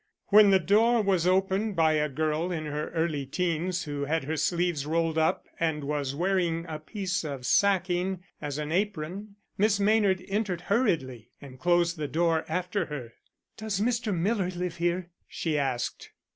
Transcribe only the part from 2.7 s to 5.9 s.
early teens who had her sleeves rolled up and